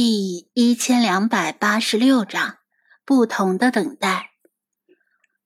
[0.00, 2.58] 第一千两百八十六章
[3.04, 4.30] 不同的等待。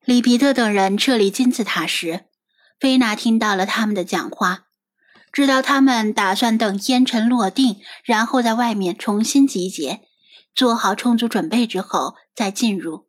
[0.05, 2.27] 里皮特等人撤离金字塔时，
[2.79, 4.67] 菲娜听到了他们的讲话，
[5.33, 10.03] 知道他们打算等烟尘落定，然后在外面重新集结，
[10.55, 13.07] 做好充足准备之后再进入。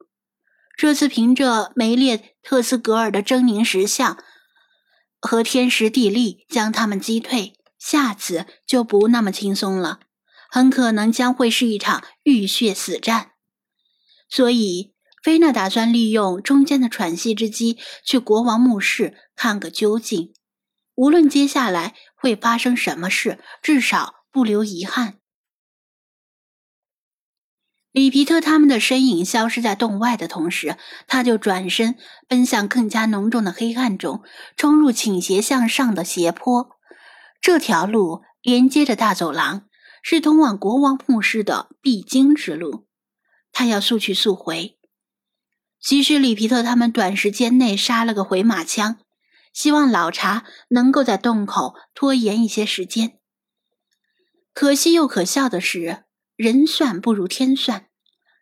[0.78, 4.18] 这次凭着梅列特斯格尔的狰狞石像
[5.20, 10.00] 和天时地利将他们击退，下次就不那么轻松了。
[10.54, 13.32] 很可能将会是一场浴血死战，
[14.30, 14.94] 所以
[15.24, 20.32] 菲娜打算利用中间的喘息之机去国王墓室看个究竟。
[20.94, 25.16] 无论接下来会发生什么事，至少不留遗憾。
[27.92, 31.96] 里皮特他们的身影消失在洞外的同时，他就转身
[32.28, 34.22] 奔向更加浓重的黑暗中，
[34.56, 36.78] 冲入倾斜向上的斜坡。
[37.42, 39.68] 这条路连接着大走廊。
[40.04, 42.86] 是通往国王墓室的必经之路，
[43.52, 44.78] 他要速去速回。
[45.82, 48.98] 即使里皮特他们短时间内杀了个回马枪，
[49.54, 53.18] 希望老查能够在洞口拖延一些时间。
[54.54, 56.04] 可惜又可笑的是，
[56.36, 57.88] 人算不如天算。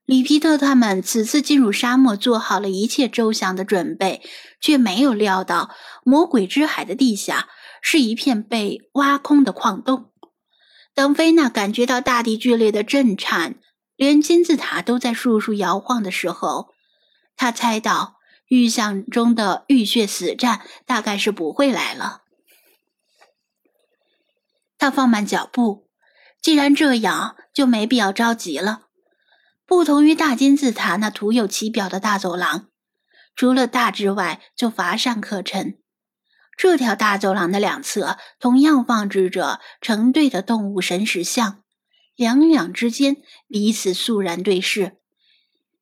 [0.05, 4.21] 里皮特他们此次进入沙漠，做好了一切周详的准备，
[4.59, 5.73] 却没有料到
[6.03, 7.47] 魔鬼之海的地下
[7.81, 10.10] 是一片被挖空的矿洞。
[10.93, 13.55] 当菲娜感觉到大地剧烈的震颤，
[13.95, 16.73] 连金字塔都在簌簌摇晃的时候，
[17.35, 18.17] 她猜到
[18.47, 22.23] 预想中的浴血死战大概是不会来了。
[24.77, 25.87] 他放慢脚步，
[26.41, 28.87] 既然这样，就没必要着急了。
[29.67, 32.67] 不同于大金字塔那徒有其表的大走廊，
[33.35, 35.80] 除了大之外就乏善可陈。
[36.61, 41.63] 这条大走廊的两侧同样放置着成对的动物神石像，
[42.15, 43.17] 两两之间
[43.47, 44.99] 彼此肃然对视。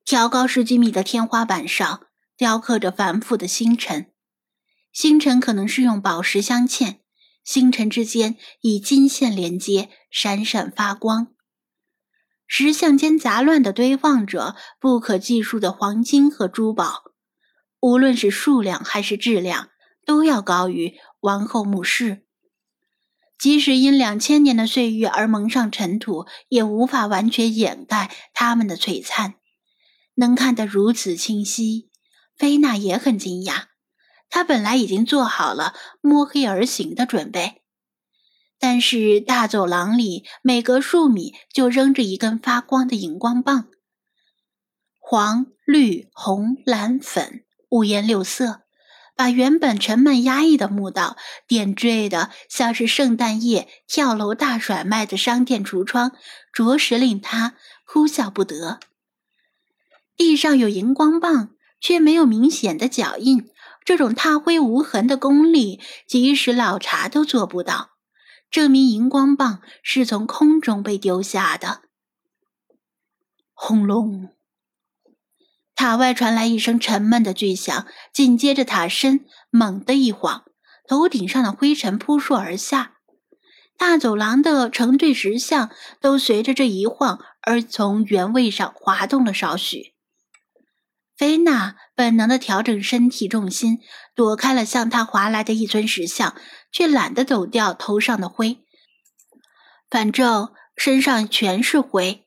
[0.06, 4.10] 挑高十几米的天花板上雕刻着繁复的星辰，
[4.90, 7.00] 星辰可能是用宝石镶嵌，
[7.44, 11.34] 星辰之间以金线连接，闪闪发光。
[12.46, 17.02] 石像间杂乱地堆放着不可计数的黄金和珠宝，
[17.80, 19.68] 无论是数量还是质量。
[20.04, 22.24] 都要高于王后墓室，
[23.38, 29.34] 即使因两千年的岁月而蒙上尘土，也无法完全掩盖他们的璀璨。
[30.14, 31.88] 能看得如此清晰，
[32.36, 33.64] 菲娜也很惊讶。
[34.28, 37.62] 她本来已经做好了摸黑而行的准备，
[38.58, 43.68] 但是大走廊里每隔数米就扔着一根发光的荧光棒，
[44.98, 48.62] 黄、绿、红、蓝、粉，五颜六色。
[49.20, 56.12] 把原本沉闷压抑的墓道点缀的像是圣诞夜跳楼大甩卖的商店橱窗，
[56.54, 57.54] 着实令他
[57.84, 58.80] 哭笑不得。
[60.16, 61.50] 地上有荧光棒，
[61.82, 63.50] 却没有明显的脚印，
[63.84, 67.90] 这种踏灰无痕的功力，即使老茶都做不到，
[68.50, 71.82] 证明荧光棒是从空中被丢下的。
[73.52, 74.30] 轰隆！
[75.80, 80.44] 塔外传来一声沉闷的巨响，紧接着塔身猛地一晃，
[80.86, 82.96] 头顶上的灰尘扑朔而下，
[83.78, 89.94] 大走廊的成对石像都随着这一晃而从原位上滑动了少许。
[91.16, 93.78] 菲娜本能地调整身体重心，
[94.14, 96.36] 躲开了向他划来的一尊石像，
[96.70, 98.58] 却懒得抖掉头上的灰，
[99.88, 102.26] 反正身上全是灰。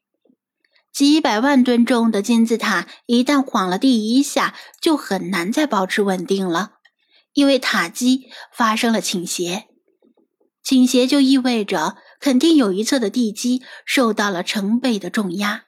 [0.93, 6.73] 几百万吨重的金字塔一旦晃了第一下，就很难再保持稳定了，
[7.33, 9.65] 因为塔基发生了倾斜。
[10.61, 15.63] 倾斜就意味着肯定有一侧的地基受到了成倍的重压。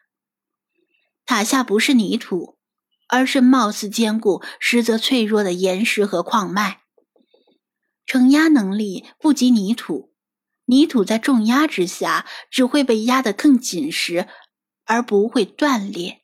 [1.25, 2.59] 塔下不是泥土，
[3.08, 6.81] 而是貌似坚固，实则脆弱的岩石和矿脉。
[8.06, 10.14] 承压能力不及泥土，
[10.66, 14.28] 泥土在重压之下只会被压得更紧实。
[14.85, 16.22] 而不会断裂，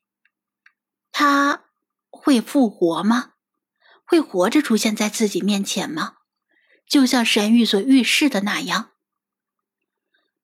[1.11, 1.65] 他
[2.09, 3.33] 会复活吗？
[4.05, 6.17] 会活着出现在自己面前吗？
[6.87, 8.91] 就像神谕所预示的那样。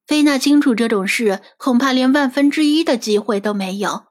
[0.06, 4.08] 菲娜清楚这种事恐怕连万分之一的机会都没有，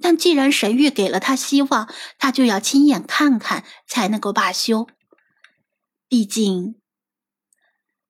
[0.00, 4.86] 但既然神谕给了他希望，他就要亲眼看看才能够罢休。
[6.08, 6.80] 毕竟，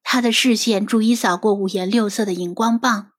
[0.03, 3.13] 他的视线逐一扫过五颜六色的荧光棒，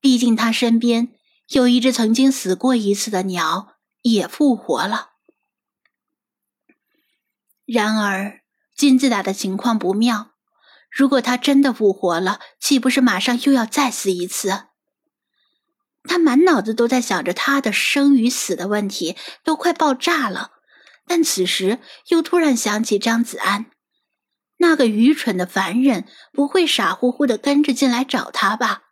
[0.00, 1.17] 毕竟他身边。
[1.48, 5.12] 有一只曾经死过一次的鸟也复活了。
[7.64, 8.42] 然而，
[8.76, 10.32] 金字塔的情况不妙。
[10.90, 14.68] 如果它真的复活了，岂不是马上又要再死一次？
[16.04, 20.52] 他满脑子都在想着他的生与死的问题，都快爆炸了。
[21.06, 23.70] 但此时又突然想起张子安，
[24.56, 28.84] 那个愚蠢的凡人不会傻乎乎的跟着进来找他吧？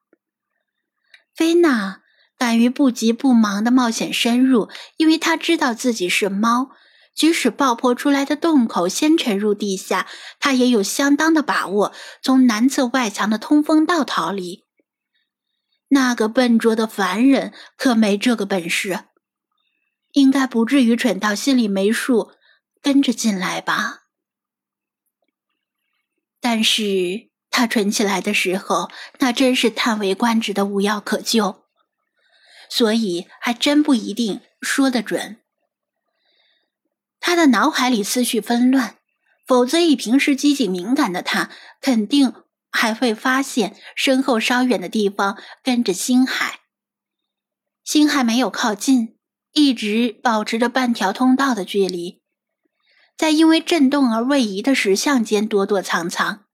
[1.35, 2.03] 菲娜
[2.39, 6.71] 敢于不急不忙的冒险深入，因为他知道自己是猫，
[7.15, 10.07] 即使爆破出来的洞口先沉入地下，
[10.39, 11.93] 他也有相当的把握
[12.23, 14.65] 从南侧外墙的通风道逃离。
[15.89, 19.05] 那个笨拙的凡人可没这个本事，
[20.13, 22.33] 应该不至于蠢到心里没数，
[22.83, 24.03] 跟着进来吧。
[26.41, 28.91] 但是他蠢起来的时候，
[29.21, 31.66] 那真是叹为观止的无药可救，
[32.69, 35.39] 所以还真不一定说得准。
[37.21, 38.97] 他的脑海里思绪纷乱，
[39.47, 42.33] 否则以平时机警敏感的他，肯定。
[42.73, 46.61] 还会发现身后稍远的地方跟着星海。
[47.83, 49.17] 星海没有靠近，
[49.53, 52.21] 一直保持着半条通道的距离，
[53.17, 56.45] 在因为震动而位移的石像间躲躲藏藏。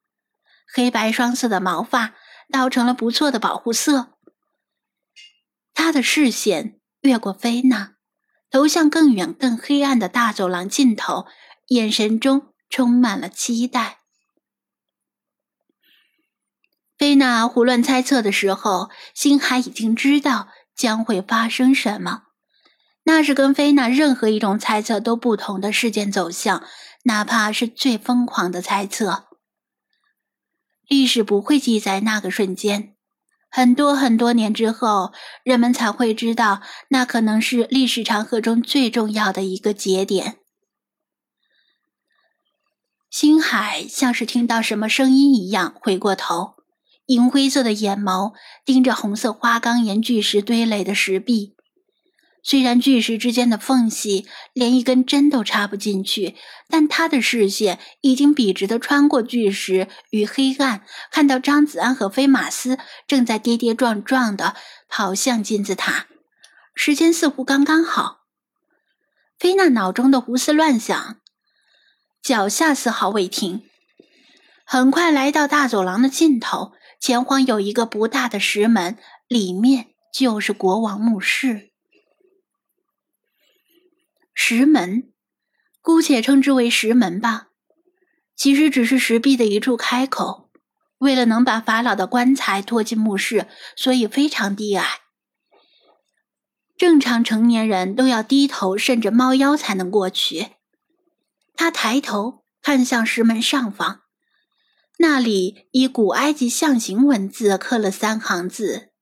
[0.72, 2.14] 黑白双色的毛发
[2.52, 4.10] 倒成了不错的保护色。
[5.92, 7.96] 他的视线越过菲娜，
[8.50, 11.26] 投向更远、更黑暗的大走廊尽头，
[11.66, 13.98] 眼神中充满了期待。
[16.96, 22.22] 菲娜胡乱猜测的时候，星海已经知道将会发生什么。
[23.02, 26.64] 那是跟菲娜任何一种猜测都不同的事件走向，
[27.02, 29.26] 哪怕是最疯狂的猜测。
[30.88, 32.96] 历史不会记载那个瞬间，
[33.54, 35.12] 很多很多年之后，
[35.44, 40.38] 人们才会知道那可能是历史长河中最重要的一个节点。
[43.10, 46.54] 星海像是听到什么声音一样，回过头。
[47.06, 48.32] 银灰色的眼眸
[48.64, 51.54] 盯着红色花岗岩巨石堆垒的石壁，
[52.44, 56.34] 虽然巨石之间的缝隙连一根针都插不进去，
[56.68, 64.56] 但他的视线已经笔直的穿过巨石与黑暗，看到张子安和飞马斯正在跌跌撞撞的
[64.88, 66.06] 跑向金字塔，
[66.74, 68.22] 时间似乎刚刚好。
[69.38, 71.20] 菲娜脑中的胡思乱想，
[72.22, 73.62] 脚下丝毫未停，
[74.64, 76.72] 很快来到大走廊的尽头。
[77.00, 78.96] 前方有一个不大的石门，
[79.26, 81.71] 里面就是国王墓室。
[84.34, 85.12] 石门，
[85.80, 87.48] 姑且称之为石门吧。
[88.34, 90.50] 其实只是石壁的一处开口。
[90.98, 95.00] 为了能把法老的棺材拖进墓室，所以非常低矮。
[96.76, 100.50] 正常成年人都要低头，甚至猫腰才能过去。
[101.54, 104.02] 他抬头看向石门上方。
[104.98, 108.92] 那里以古埃及象形文字刻了三行字：“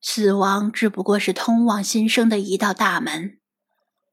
[0.00, 3.38] 死亡只不过是通往新生的一道大门。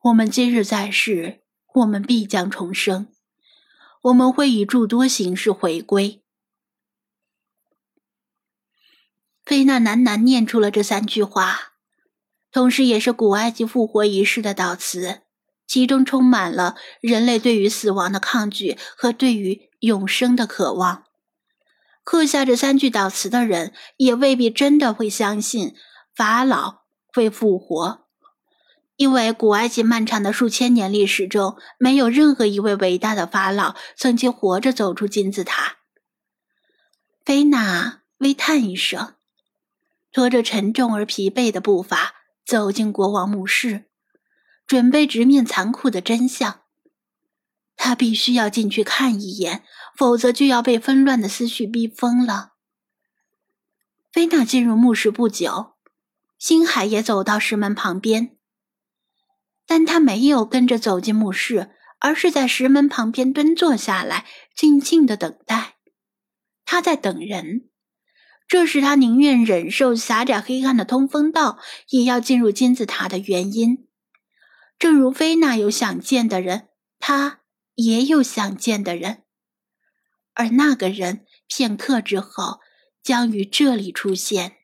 [0.04, 1.42] 我们今日在世，
[1.74, 3.08] 我们必将重生。
[4.04, 6.24] 我们会以诸多形式回归。”
[9.46, 11.74] 菲娜喃喃念出了这三句话，
[12.52, 15.22] 同时也是古埃及复活仪式的悼词，
[15.68, 19.72] 其中充满了人类对于死亡的抗拒和对于。
[19.82, 21.06] 永生的渴望，
[22.04, 25.76] 刻下这三句悼词的人也未必真的会相信
[26.16, 28.01] 法老会复活，
[29.02, 35.78] 因为古埃及漫长的数千年历史中，没有任何一位伟大的法老曾经活着走出金字塔。
[37.26, 39.16] 菲娜微叹一声，
[40.12, 42.14] 拖着沉重而疲惫的步伐
[42.46, 43.86] 走进国王墓室，
[44.68, 46.62] 准备直面残酷的真相。
[47.76, 49.64] 他必须要进去看一眼，
[49.98, 52.52] 否则就要被纷乱的思绪逼疯了。
[54.12, 55.74] 菲娜进入墓室不久，
[56.38, 58.38] 星海也走到石门旁边，
[59.72, 61.70] 但他没有跟着走进墓室，
[62.02, 65.78] 而是在石门旁边蹲坐下来，静静的等待。
[66.66, 67.70] 他在等人，
[68.50, 73.88] 这是他宁愿忍受狭窄黑暗的通风道，也要进入金字塔的原因。
[74.78, 76.68] 正如菲娜有想见的人，
[77.00, 77.38] 他。
[77.76, 79.24] 也有想见的人，
[80.34, 82.60] 而那个人片刻之后
[83.02, 84.58] 将于这里出现。